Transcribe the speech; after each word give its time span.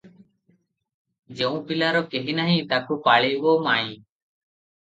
ଯେଉଁ 1.41 1.59
ପିଲାର 1.67 2.01
କେହି 2.15 2.37
ନାହିଁ, 2.39 2.57
ତାକୁ 2.73 2.99
ପାଳିବ 3.09 3.55
ମାଇଁ! 3.69 3.95